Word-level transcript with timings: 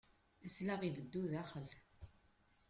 Aslaɣ 0.45 0.81
ibeddu 0.83 1.23
daxel. 1.31 1.69